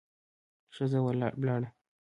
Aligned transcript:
ښځه 0.75 0.99
ولاړه. 1.05 1.67